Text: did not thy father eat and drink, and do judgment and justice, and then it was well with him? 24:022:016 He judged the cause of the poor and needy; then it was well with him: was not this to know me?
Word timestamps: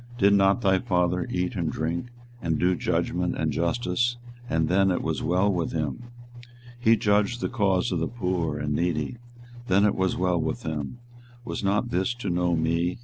did 0.17 0.33
not 0.33 0.61
thy 0.61 0.79
father 0.79 1.27
eat 1.29 1.53
and 1.55 1.71
drink, 1.71 2.07
and 2.41 2.57
do 2.57 2.73
judgment 2.75 3.37
and 3.37 3.51
justice, 3.51 4.17
and 4.49 4.67
then 4.67 4.89
it 4.89 5.03
was 5.03 5.21
well 5.21 5.53
with 5.53 5.73
him? 5.73 6.05
24:022:016 6.41 6.51
He 6.79 6.97
judged 6.97 7.39
the 7.41 7.49
cause 7.49 7.91
of 7.91 7.99
the 7.99 8.07
poor 8.07 8.57
and 8.57 8.73
needy; 8.73 9.17
then 9.67 9.85
it 9.85 9.93
was 9.93 10.17
well 10.17 10.41
with 10.41 10.63
him: 10.63 10.97
was 11.45 11.63
not 11.63 11.91
this 11.91 12.15
to 12.15 12.31
know 12.31 12.55
me? 12.55 12.97